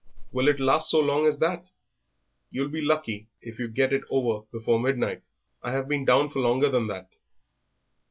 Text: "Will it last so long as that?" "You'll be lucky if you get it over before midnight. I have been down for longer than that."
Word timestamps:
"Will 0.31 0.47
it 0.47 0.59
last 0.59 0.89
so 0.89 0.99
long 0.99 1.27
as 1.27 1.37
that?" 1.37 1.67
"You'll 2.49 2.69
be 2.69 2.81
lucky 2.81 3.27
if 3.39 3.59
you 3.59 3.67
get 3.67 3.93
it 3.93 4.01
over 4.09 4.47
before 4.51 4.79
midnight. 4.79 5.21
I 5.61 5.73
have 5.73 5.87
been 5.87 6.05
down 6.05 6.29
for 6.31 6.39
longer 6.39 6.71
than 6.71 6.87
that." 6.87 7.11